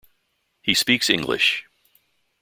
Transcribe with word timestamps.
He 0.63 0.73
speaks 0.73 1.11
English. 1.11 1.63